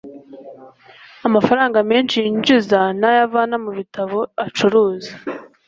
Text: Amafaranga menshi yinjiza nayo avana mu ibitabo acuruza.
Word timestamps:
Amafaranga 1.27 1.77
menshi 1.91 2.15
yinjiza 2.25 2.79
nayo 2.99 3.19
avana 3.27 3.55
mu 3.63 3.67
ibitabo 3.73 4.19
acuruza. 4.45 5.11